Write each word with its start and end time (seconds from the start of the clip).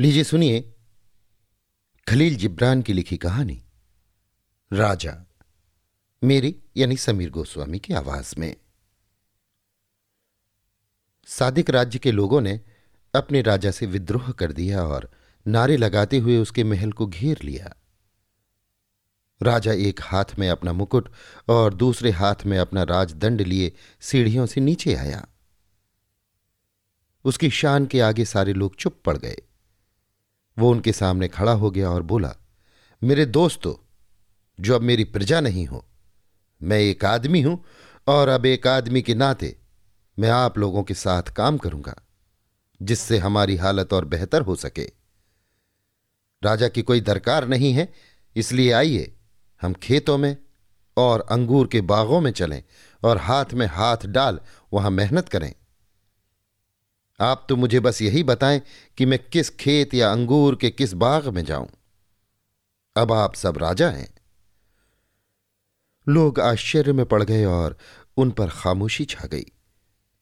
लीजिए, 0.00 0.24
सुनिए। 0.24 0.74
खलील 2.08 2.36
जिब्रान 2.36 2.82
की 2.82 2.92
लिखी 2.92 3.16
कहानी। 3.16 3.64
राजा, 4.72 5.26
मेरी 6.24 6.62
यानी 6.76 6.96
समीर 6.96 7.30
गोस्वामी 7.30 7.78
की 7.78 7.94
आवाज़ 7.94 8.34
में। 8.38 8.56
सादिक 11.26 11.70
राज्य 11.70 11.98
के 11.98 12.12
लोगों 12.12 12.40
ने 12.40 12.60
अपने 13.14 13.42
राजा 13.42 13.70
से 13.70 13.86
विद्रोह 13.86 14.32
कर 14.32 14.52
दिया 14.52 14.82
और 14.82 15.10
नारे 15.46 15.76
लगाते 15.76 16.18
हुए 16.18 16.36
उसके 16.36 16.64
महल 16.64 16.92
को 16.92 17.06
घेर 17.06 17.38
लिया। 17.42 17.76
राजा 19.42 19.72
एक 19.72 20.00
हाथ 20.02 20.38
में 20.38 20.48
अपना 20.48 20.72
मुकुट 20.72 21.12
और 21.48 21.74
दूसरे 21.74 22.10
हाथ 22.10 22.46
में 22.46 22.58
अपना 22.58 22.82
राजदंड 22.82 23.40
लिए 23.40 23.72
सीढ़ियों 24.00 24.46
से 24.46 24.60
नीचे 24.60 24.94
आया। 24.94 25.28
उसकी 27.24 27.50
शान 27.50 27.86
के 27.86 28.00
आगे 28.00 28.24
सारे 28.24 28.52
लोग 28.52 28.76
चुप 28.76 29.02
पड़ 29.04 29.18
गए। 29.18 29.36
वो 30.56 30.70
उनके 30.70 30.92
सामने 30.92 31.28
खड़ा 31.28 31.52
हो 31.52 31.70
गया 31.70 31.90
और 31.90 32.02
बोला, 32.02 32.34
मेरे 33.02 33.26
दोस्तों, 33.26 33.74
जो 34.58 34.74
अब 34.74 34.82
मेरी 34.82 35.04
प्रजा 35.04 35.40
नहीं 35.40 35.66
हो, 35.66 35.84
मैं 36.60 36.78
एक 36.78 37.04
आदमी 37.04 37.42
हूँ 37.42 37.62
और 38.06 38.28
अब 38.28 38.46
एक 38.46 38.66
आदमी 38.66 39.02
के 39.02 39.14
नाते 39.14 39.56
मैं 40.18 40.28
आप 40.30 40.58
लोगों 40.58 40.82
के 40.82 40.94
साथ 40.94 41.22
काम 41.22 41.56
करूँगा, 41.58 41.94
जिससे 42.80 43.18
हमारी 43.18 43.56
हालत 43.56 43.92
और 43.92 44.04
बेहतर 44.04 44.42
हो 44.42 44.54
सके। 44.56 44.84
राजा 46.42 46.68
की 46.68 46.82
कोई 46.82 47.00
दरकार 47.00 47.46
नहीं 47.48 47.72
है, 47.72 47.92
इसलिए 48.36 48.72
आइए, 48.72 49.12
हम 49.62 49.72
खेतों 49.72 50.18
में 50.18 50.36
और 50.96 51.26
अंगूर 51.30 51.66
के 51.66 51.80
बागों 51.80 52.20
में 52.20 52.30
चलें 52.30 52.62
और 53.02 53.18
हाथ 53.18 53.54
में 53.54 53.66
हाथ 53.66 54.06
डाल 54.06 54.40
वहाँ 54.72 54.90
मेहनत 54.90 55.28
करें। 55.28 55.52
आप 57.20 57.46
तो 57.48 57.56
मुझे 57.56 57.80
बस 57.80 58.02
यही 58.02 58.22
बताएँ 58.22 58.62
कि 58.98 59.06
मैं 59.06 59.18
किस 59.28 59.50
खेत 59.50 59.94
या 59.94 60.12
अंगूर 60.12 60.56
के 60.56 60.70
किस 60.70 60.92
बाग 60.92 61.28
में 61.28 61.44
जाऊँ। 61.44 61.68
अब 62.96 63.12
आप 63.12 63.34
सब 63.34 63.58
राजा 63.58 63.90
हैं। 63.90 64.14
लोग 66.08 66.40
आश्चर्य 66.40 66.92
में 66.92 67.06
पड़ 67.06 67.22
गए 67.22 67.44
और 67.44 67.76
उन 68.16 68.30
पर 68.30 68.50
खामोशी 68.50 69.04
छा 69.04 69.26
गई, 69.26 69.44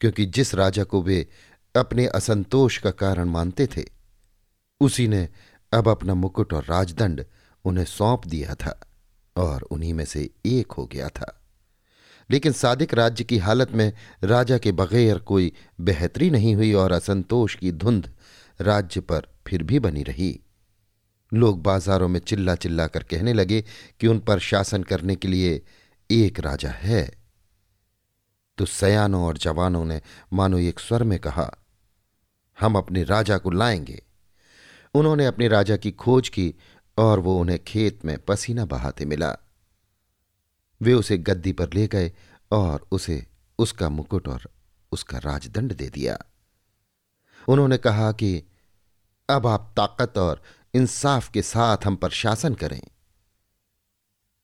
क्योंकि 0.01 0.27
जिस 0.27 0.55
राजा 0.55 0.85
को 0.85 1.03
वे 1.03 1.29
अपने 1.77 2.07
असंतोष 2.07 2.79
का 2.79 2.91
कारण 2.91 3.25
मानते 3.25 3.67
थे, 3.67 3.85
उसी 4.81 5.09
ने 5.09 5.29
अब 5.73 5.89
अपना 5.89 6.15
मुकुट 6.15 6.53
और 6.53 6.65
राजदंड 6.65 7.25
उन्हें 7.65 7.85
सौंप 7.85 8.27
दिया 8.27 8.55
था 8.55 8.81
और 9.37 9.63
उन्हीं 9.63 9.95
में 9.95 10.05
से 10.05 10.31
एक 10.47 10.73
हो 10.73 10.87
गया 10.87 11.09
था। 11.09 11.42
लेकिन 12.31 12.53
सादिक 12.53 12.95
राज्य 12.95 13.25
की 13.25 13.39
हालत 13.39 13.73
में 13.73 13.93
राजा 14.25 14.59
के 14.59 14.73
बगैर 14.73 15.19
कोई 15.19 15.53
बेहतरी 15.81 16.31
नहीं 16.31 16.55
हुई 16.55 16.73
और 16.73 16.93
असंतोष 16.93 17.55
की 17.55 17.73
धुंध 17.73 18.13
राज्य 18.61 19.01
पर 19.01 19.27
फिर 19.47 19.63
भी 19.63 19.79
बनी 19.79 20.03
रही। 20.03 20.41
लोग 21.35 21.63
बाजारों 21.63 22.09
में 22.09 22.21
चिल्ला 22.21 22.55
चिल्ला 22.55 22.87
कर 22.87 23.03
कहने 23.03 23.33
लगे 23.33 23.65
कि 24.01 24.07
उन 24.07 24.19
पर 24.19 24.39
शासन 24.39 24.83
करने 24.83 25.17
के 25.17 25.29
लिए 25.29 25.63
एक 26.11 26.41
राजा 26.41 26.71
है। 26.71 27.11
तो 28.59 28.67
सयानों 28.67 29.25
और 29.25 29.39
जवानों 29.39 29.85
ने, 29.85 30.01
मानो 30.33 30.59
एक 30.59 30.81
स्वर 30.81 31.03
में 31.03 31.19
कहा, 31.19 31.57
हम 32.61 32.77
अपने 32.77 33.05
राजा 33.05 33.39
को 33.39 33.51
लाएँगे। 33.51 34.03
उन्होंने 34.95 35.27
अपने 35.27 35.49
राजा 35.49 35.77
की 35.77 35.91
खोज 35.91 36.29
की 36.29 36.55
और 36.99 37.19
वो 37.19 37.41
उन्हें 37.41 37.65
खेत 37.65 38.05
में 38.05 38.19
पसीना 38.19 38.65
बहाते 38.65 39.05
मिला। 39.05 39.37
वे 40.83 40.93
उसे 40.93 41.19
गद्दी 41.19 41.53
पर 41.53 41.73
ले 41.75 41.87
गए 41.87 42.13
और 42.53 42.87
उसे 42.93 43.27
उसका 43.59 43.89
मुकुट 43.89 44.29
और 44.29 44.51
उसका 44.93 45.19
राजदंड 45.19 45.73
दे 45.73 45.89
दिया। 45.89 46.19
उन्होंने 47.49 47.79
कहा 47.79 48.13
कि 48.13 48.43
अब 49.31 49.47
आप 49.47 49.73
ताकत 49.77 50.19
और 50.19 50.43
इंसाफ 50.75 51.31
के 51.31 51.43
साथ 51.43 51.77
हम 51.85 51.97
पर 51.97 52.11
शासन 52.11 52.55
करें। 52.55 52.81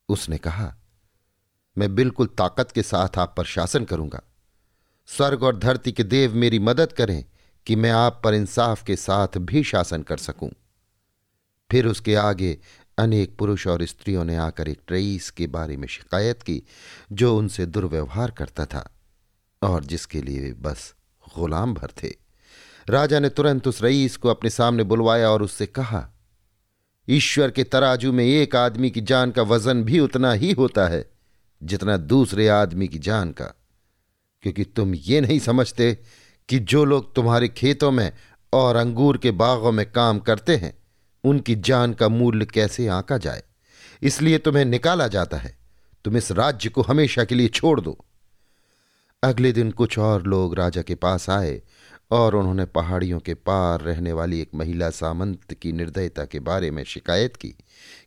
उसने 0.08 0.39
कहा, 0.39 0.77
मैं 1.79 1.95
बिल्कुल 1.95 2.27
ताकत 2.27 2.70
के 2.70 2.83
साथ 2.83 3.18
आप 3.18 3.34
पर 3.36 3.45
शासन 3.45 3.84
करूँगा। 3.84 4.20
स्वर्ग 5.07 5.42
और 5.42 5.57
धरती 5.57 5.92
के 5.92 6.02
देव 6.02 6.34
मेरी 6.34 6.58
मदद 6.58 6.92
करें 6.92 7.24
कि 7.67 7.77
मैं 7.77 7.90
आप 7.90 8.20
पर 8.24 8.34
इंसाफ 8.34 8.83
के 8.83 8.96
साथ 8.96 9.29
भी 9.39 9.64
शासन 9.64 10.02
कर 10.02 10.17
सकूँ। 10.17 10.51
फिर 11.70 11.86
उसके 11.86 12.14
आगे 12.14 12.58
अनेक 12.98 13.36
पुरुष 13.36 13.67
और 13.67 13.85
स्त्रियों 13.85 14.25
ने 14.25 14.36
आकर 14.36 14.69
एक 14.69 14.81
रईस 14.91 15.31
के 15.31 15.47
बारे 15.47 15.77
में 15.77 15.89
शिकायत 15.89 16.42
की, 16.42 16.63
जो 17.13 17.39
उनसे 17.39 17.67
दुर्व्यवहार 17.67 18.31
करता 18.31 18.67
था 18.67 18.95
और 19.63 19.85
जिसके 19.85 20.23
लिए 20.23 20.41
वे 20.41 20.53
बस 20.53 20.95
गुलाम 21.39 21.75
भर 21.75 21.89
थे। 22.03 22.14
राजा 22.89 23.20
ने 23.20 23.29
तुरंत 23.29 23.69
उस 23.69 23.83
रईस 23.83 24.17
को 24.17 24.29
अपने 24.29 24.51
सामने 24.51 24.83
बुलवाया 24.83 25.31
और 25.31 25.42
उससे 25.42 25.67
कहा, 25.67 26.08
ईश्वर 27.08 27.51
के 27.51 27.64
तराजू 27.64 28.13
में 28.13 28.25
एक 28.25 28.57
आदमी 28.57 28.91
की 28.91 29.01
जान 29.01 29.31
का 29.31 29.42
वज़न 29.42 29.85
भी 29.85 30.01
उतना 30.01 30.33
ही 30.33 30.53
होता 30.53 30.89
है, 30.89 31.11
जितना 31.63 31.97
दूसरे 31.97 32.48
आदमी 32.48 32.89
की 32.89 32.98
जान 32.98 33.33
का। 33.33 33.55
क्योंकि 34.42 34.64
तुम 34.64 34.95
ये 34.95 35.20
नहीं 35.20 35.39
समझते 35.39 35.98
कि 36.48 36.58
जो 36.58 36.85
लोग 36.85 37.14
तुम्हारे 37.14 37.48
खेतों 37.48 37.91
में 37.91 38.13
और 38.53 38.77
अंगूर 38.77 39.19
के 39.19 39.31
बागों 39.31 39.73
में 39.73 39.92
काम 39.92 40.19
करते 40.19 40.57
हैं 40.57 40.79
उनकी 41.24 41.55
जान 41.55 41.92
का 41.92 42.08
मूल्य 42.08 42.45
कैसे 42.45 42.86
आंका 42.86 43.18
जाए? 43.18 43.42
इसलिए 44.02 44.39
तुम्हें 44.39 44.64
निकाला 44.64 45.08
जाता 45.08 45.36
है। 45.36 45.58
तुम 46.05 46.17
इस 46.17 46.33
राज्य 46.33 46.68
को 46.68 46.83
हमेशा 46.83 47.24
के 47.24 47.34
लिए 47.34 47.48
छोड़ 47.48 47.80
दो। 47.80 48.05
अगले 49.23 49.52
दिन 49.52 49.70
कुछ 49.70 49.98
और 49.98 50.23
लोग 50.23 50.55
राजा 50.55 50.83
के 50.83 50.95
पास 50.95 51.30
आए 51.30 51.62
और 52.11 52.34
उन्होंने 52.34 52.64
पहाड़ियों 52.64 53.20
के 53.20 53.34
पार 53.34 53.80
रहने 53.80 54.12
वाली 54.12 54.40
एक 54.40 54.51
महिला 54.55 54.90
सामंत 54.90 55.55
की 55.55 55.73
निर्दयता 55.73 56.24
के 56.24 56.40
बारे 56.40 56.70
में 56.70 56.84
शिकायत 56.84 57.36
की 57.36 57.55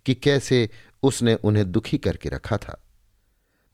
कि 0.05 0.13
कैसे 0.13 0.69
उसने 1.03 1.35
उन्हें 1.35 1.71
दुखी 1.71 1.97
करके 1.97 2.29
रखा 2.29 2.57
था। 2.57 2.83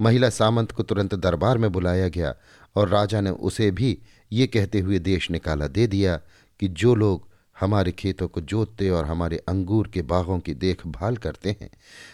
महिला 0.02 0.30
सामंत 0.30 0.72
को 0.72 0.84
तुरंत 0.84 1.16
दरबार 1.16 1.58
में 1.58 1.72
बुलाया 1.72 2.08
गया 2.08 2.36
और 2.76 2.90
राजा 2.90 3.22
ने 3.22 3.30
उसे 3.30 3.72
भी 3.72 4.00
ये 4.32 4.48
कहते 4.48 4.80
हुए 4.80 5.00
देश 5.00 5.32
निकाला 5.32 5.68
दे 5.68 5.88
दिया 5.88 6.18
कि 6.60 6.68
जो 6.68 6.96
लोग 6.96 7.27
हमारे 7.60 7.92
खेतों 7.92 8.28
को 8.28 8.42
जोतते 8.42 8.90
और 8.90 9.06
हमारे 9.06 9.38
अंगूर 9.38 9.88
के 9.88 10.02
बागों 10.02 10.40
की 10.40 10.54
देखभाल 10.54 11.18
करते 11.18 11.56
हैं। 11.62 11.70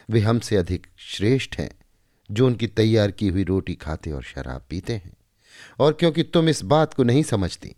वे 0.10 0.20
हमसे 0.20 0.56
अधिक 0.56 0.88
श्रेष्ठ 0.98 1.58
हैं, 1.58 1.72
जो 2.32 2.46
उनकी 2.48 2.68
तैयार 2.68 3.12
की 3.12 3.28
हुई 3.28 3.44
रोटी 3.44 3.76
खाते 3.76 4.12
और 4.12 4.24
शराब 4.24 4.66
पीते 4.70 4.94
हैं। 4.94 5.14
और 5.80 5.94
क्योंकि 5.94 6.24
तुम 6.24 6.50
इस 6.50 6.64
बात 6.64 6.94
को 6.94 7.04
नहीं 7.04 7.24
समझती, 7.24 7.76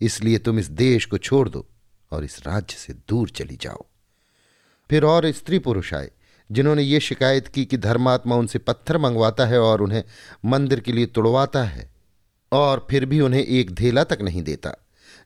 इसलिए 0.00 0.38
तुम 0.38 0.58
इस 0.58 0.66
देश 0.66 1.04
को 1.04 1.18
छोड़ 1.18 1.48
दो 1.48 1.66
और 2.10 2.24
इस 2.24 2.46
राज्य 2.46 2.76
से 2.76 2.92
दूर 2.92 3.30
चली 3.30 3.56
जाओ। 3.56 3.86
फिर 4.90 5.04
और 5.04 5.30
स्त्री 5.32 5.58
पुरुष 5.58 5.94
आए, 5.94 6.10
जिन्होंने 6.52 6.82
ये 6.82 7.00
शिकायत 7.00 7.48
की 7.48 7.64
कि 7.64 7.76
धर्मात्मा 7.76 8.36
उनसे 8.36 8.58
पत्थर 8.58 8.98
मंगवाता 8.98 9.46
है 9.46 9.60
और 9.60 9.82
उन्हें 9.82 10.04
मंदिर 10.44 10.80
के 10.80 10.92
लिए 10.92 11.06
तोड़वाता 11.06 11.64
है, 11.64 11.90
और 12.52 12.86
फिर 12.90 13.04
भी 13.04 13.20
उन्हें 13.20 13.42
एक 13.44 13.70
धेला 13.70 14.04
तक 14.04 14.18
नहीं 14.22 14.42
देता। 14.42 14.74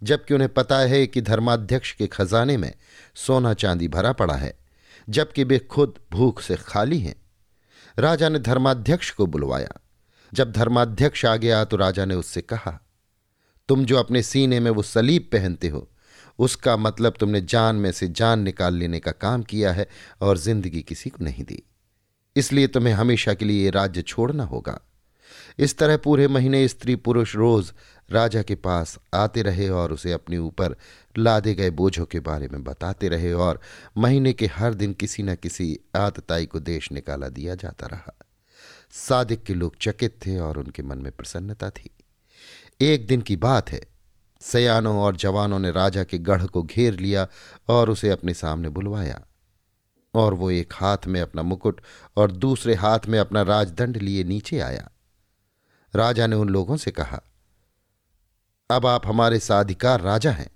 जबकि 0.02 0.34
उन्हें 0.34 0.52
पता 0.54 0.78
है 0.78 1.06
कि 1.06 1.20
धर्माध्यक्ष 1.20 1.92
के 1.92 2.06
खजाने 2.06 2.56
में 2.56 2.72
सोना 3.16 3.54
चांदी 3.54 3.88
भरा 3.88 4.12
पड़ा 4.12 4.34
है, 4.34 4.54
जबकि 5.08 5.44
वे 5.44 5.58
खुद 5.58 5.98
भूख 6.12 6.40
से 6.40 6.56
खाली 6.56 6.98
हैं। 6.98 7.14
राजा 7.98 8.28
ने 8.28 8.38
धर्माध्यक्ष 8.38 9.10
को 9.10 9.26
बुलवाया। 9.26 9.78
जब 10.32 10.52
धर्माध्यक्ष 10.52 11.24
आ 11.24 11.36
गया 11.36 11.64
तो 11.64 11.76
राजा 11.76 12.04
ने 12.04 12.14
उससे 12.14 12.40
कहा, 12.42 12.78
तुम 13.68 13.84
जो 13.84 13.96
अपने 13.96 14.22
सीने 14.22 14.60
में 14.60 14.70
वो 14.70 14.82
सलीब 14.82 15.28
पहनते 15.32 15.68
हो, 15.68 15.88
उसका 16.38 16.76
मतलब 16.76 17.14
तुमने 17.20 17.40
जान 17.40 17.76
में 17.76 17.90
से 17.92 18.08
जान 18.08 18.40
निकाल 18.40 18.74
लेने 18.74 19.00
का 19.00 19.12
काम 19.12 19.42
किया 19.42 19.72
है 19.72 19.86
और 20.20 20.38
ज़िंदगी 20.38 20.80
किसी 20.82 21.10
को 21.10 21.24
नहीं 21.24 21.44
दी। 21.44 21.62
इसलिए 22.36 22.66
तुम्हें 22.66 22.94
हमेशा 22.94 23.34
के 23.34 23.44
लिए 23.44 23.64
ये 23.64 23.70
राज्य 23.70 24.02
छोड़ना 24.02 24.44
होगा। 24.44 24.80
इस 25.58 25.78
तरह 25.78 25.96
पूरे 25.96 26.28
महीने 26.28 26.68
स्त्री 26.68 26.96
पुरुष 26.96 27.36
रोज 27.36 27.72
राजा 28.10 28.42
के 28.42 28.54
पास 28.54 28.98
आते 29.14 29.42
रहे 29.42 29.68
और 29.68 29.92
उसे 29.92 30.12
अपने 30.12 30.38
ऊपर 30.38 30.76
लादे 31.18 31.54
गए 31.54 31.70
बोझों 31.70 32.06
के 32.06 32.20
बारे 32.20 32.48
में 32.48 32.64
बताते 32.64 33.08
रहे 33.08 33.32
और 33.32 33.60
महीने 33.98 34.32
के 34.32 34.46
हर 34.46 34.74
दिन 34.74 34.92
किसी 34.92 35.22
न 35.22 35.34
किसी 35.34 35.78
आतताई 35.96 36.46
को 36.46 36.60
देश 36.60 36.92
निकाला 36.92 37.28
दिया 37.28 37.54
जाता 37.54 37.86
रहा। 37.86 38.14
सादिक 38.90 39.42
के 39.42 39.54
लोग 39.54 39.76
चकित 39.80 40.26
थे 40.26 40.38
और 40.38 40.58
उनके 40.58 40.82
मन 40.82 40.98
में 40.98 41.12
प्रसन्नता 41.12 41.70
थी। 41.70 41.90
एक 42.80 43.06
दिन 43.06 43.20
की 43.20 43.36
बात 43.36 43.70
है, 43.70 43.86
सयानों 44.40 44.98
और 44.98 45.16
जवानों 45.16 45.58
ने 45.58 45.70
राजा 45.70 46.04
के 46.04 46.18
गढ़ 46.18 46.46
को 46.46 46.62
घेर 46.62 46.98
लिया 46.98 47.28
और 47.68 47.90
उसे 47.90 48.10
अपने 48.10 48.34
सामने 48.34 48.68
बुलवाया। 48.68 49.22
और 50.14 50.34
वो 50.34 50.50
एक 50.50 50.72
हाथ 50.76 50.98
में 51.06 51.20
अपना 51.20 51.42
मुकुट 51.42 51.80
और 52.16 52.32
दूसरे 52.32 52.74
हाथ 52.74 52.98
में 53.08 53.18
अपना 53.18 53.42
राजदंड 53.42 53.96
लिए 53.96 54.24
नीचे 54.24 54.58
आया। 54.58 54.91
राजा 55.94 56.26
ने 56.26 56.36
उन 56.36 56.48
लोगों 56.48 56.76
से 56.76 56.90
कहा, 56.90 57.20
अब 58.70 58.86
आप 58.86 59.06
हमारे 59.06 59.38
साधिकार 59.38 60.00
राजा 60.00 60.30
हैं। 60.30 60.50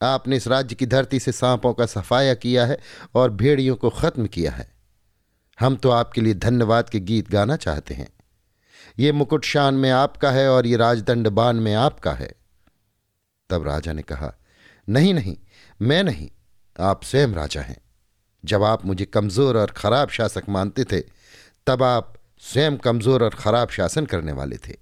आपने 0.00 0.36
इस 0.36 0.46
राज्य 0.48 0.74
की 0.74 0.86
धरती 0.86 1.18
से 1.20 1.32
सांपों 1.32 1.72
का 1.74 1.86
सफाया 1.86 2.34
किया 2.34 2.66
है 2.66 2.78
और 3.14 3.30
भेड़ियों 3.32 3.76
को 3.76 3.90
खत्म 3.90 4.26
किया 4.26 4.52
है। 4.52 4.70
हम 5.58 5.76
तो 5.76 5.90
आपके 5.90 6.20
लिए 6.20 6.34
धन्यवाद 6.34 6.88
के 6.88 7.00
गीत 7.00 7.30
गाना 7.30 7.56
चाहते 7.56 7.94
हैं। 7.94 8.08
ये 8.98 9.12
मुकुट 9.12 9.44
शान 9.44 9.74
में 9.74 9.90
आपका 9.90 10.30
है 10.30 10.48
और 10.48 10.66
ये 10.66 10.76
राजदंड 10.76 11.28
बान 11.28 11.56
में 11.56 11.74
आपका 11.74 12.12
है। 12.12 12.32
तब 13.50 13.66
राजा 13.66 13.92
ने 13.92 14.02
कहा, 14.02 14.32
नहीं 14.88 15.14
नहीं, 15.14 15.36
मैं 15.80 16.02
नहीं, 16.04 16.28
आप 16.76 17.04
स्वयं 17.04 17.34
राजा 17.34 17.60
हैं। 17.60 17.80
जब 18.44 18.62
आप 18.62 18.84
मुझे 18.86 19.04
कमज़ोर 19.04 19.58
और 19.58 19.70
खराब 19.70 20.08
शासक 20.08 20.48
मानते 20.48 20.84
थे, 20.84 21.00
तब 21.66 21.82
आप 21.82 22.14
स्वयं 22.42 22.76
कमज़ोर 22.76 23.24
और 23.24 23.34
खराब 23.34 23.68
शासन 23.68 24.06
करने 24.06 24.32
वाले 24.32 24.56
थे। 24.56 24.76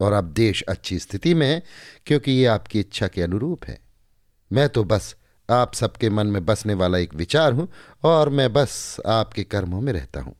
और 0.00 0.12
अब 0.12 0.24
देश 0.24 0.62
अच्छी 0.62 0.98
स्थिति 0.98 1.34
में 1.34 1.46
है, 1.46 1.62
क्योंकि 2.06 2.32
ये 2.32 2.46
आपकी 2.46 2.80
इच्छा 2.80 3.08
के 3.08 3.22
अनुरूप 3.22 3.64
है। 3.64 3.80
मैं 4.52 4.68
तो 4.68 4.84
बस 4.84 5.16
आप 5.50 5.74
सबके 5.74 6.10
मन 6.10 6.26
में 6.26 6.44
बसने 6.44 6.74
वाला 6.74 6.98
एक 6.98 7.14
विचार 7.14 7.52
हूँ, 7.52 7.68
और 8.04 8.28
मैं 8.28 8.52
बस 8.52 9.00
आपके 9.06 9.44
कर्मों 9.44 9.80
में 9.80 9.92
रहता 9.92 10.20
हूँ। 10.20 10.34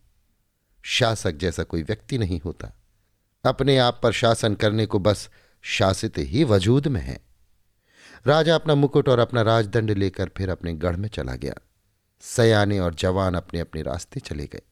शासक 0.82 1.32
जैसा 1.32 1.62
कोई 1.62 1.82
व्यक्ति 1.82 2.19
नहीं 2.19 2.40
होता। 2.44 2.72
अपने 3.44 3.79
आप 3.79 4.00
पर 4.02 4.12
शासन 4.12 4.55
करने 4.55 4.87
को 4.87 4.99
बस 4.99 5.31
शासित 5.62 6.19
ही 6.19 6.44
वजूद 6.44 6.87
में 6.87 7.00
है। 7.00 7.19
राजा 8.26 8.55
अपना 8.55 8.75
मुकुट 8.75 9.08
और 9.08 9.19
अपना 9.19 9.43
राजदंड 9.43 9.90
लेकर 9.90 10.31
फिर 10.37 10.50
अपने 10.50 10.72
गढ़ 10.72 10.96
में 10.96 11.08
चला 11.08 11.34
गया। 11.34 11.55
सयाने 12.20 12.79
और 12.79 12.94
जवान 12.94 13.34
अपने 13.34 13.61
अपने 13.61 13.82
रास्ते 13.82 14.20
चले 14.20 14.46
गए। 14.46 14.62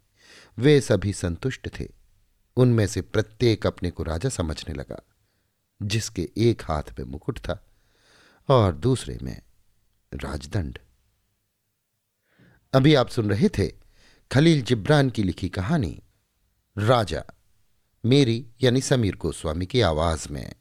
वे 0.59 0.81
सभी 0.81 1.13
संतुष्ट 1.13 1.81
थे। 1.81 1.89
उनमें 2.57 2.87
से 2.87 3.03
प्रत्येक 3.03 3.67
अपने 3.67 3.91
को 3.91 4.03
राजा 4.03 4.29
समझने 4.29 4.75
लगा, 4.75 5.03
जिसके 5.83 6.29
एक 6.37 6.63
हाथ 6.63 6.83
में 6.99 7.07
मुकुट 7.07 7.39
था 7.39 7.67
और 8.49 8.73
दूसरे 8.73 9.19
में 9.23 9.43
राजदंड। 10.15 10.79
अभी 12.73 12.95
आप 12.95 13.09
सुन 13.09 13.31
रहे 13.31 13.49
थे 13.49 13.73
खलील 14.33 14.63
जिब्रान 14.63 15.11
की 15.11 15.23
लिखी 15.23 15.49
कहानी, 15.49 16.03
राजा, 16.79 17.25
मेरी 18.05 18.47
यानी 18.63 18.81
समीर 18.81 19.17
गोस्वामी 19.17 19.67
की 19.67 19.81
आवाज़ 19.81 20.29
में। 20.29 20.55